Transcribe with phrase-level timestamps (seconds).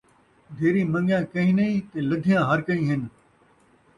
[0.57, 3.01] دھیریں من٘گیاں کہیں نئیں تے لدھیاں ہر کئیں ہن